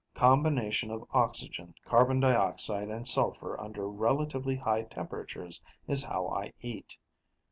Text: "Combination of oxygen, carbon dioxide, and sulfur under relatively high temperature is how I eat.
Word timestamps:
"Combination 0.15 0.89
of 0.89 1.07
oxygen, 1.11 1.75
carbon 1.85 2.19
dioxide, 2.19 2.87
and 2.89 3.07
sulfur 3.07 3.61
under 3.61 3.87
relatively 3.87 4.55
high 4.55 4.81
temperature 4.81 5.47
is 5.87 6.03
how 6.05 6.27
I 6.27 6.53
eat. 6.59 6.97